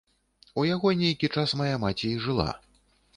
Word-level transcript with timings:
У 0.61 0.61
яго 0.69 0.93
нейкі 1.01 1.29
час 1.41 1.53
мая 1.59 1.75
маці 1.83 2.07
і 2.13 2.15
жыла. 2.25 2.47